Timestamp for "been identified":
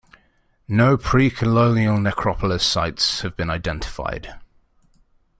3.37-4.33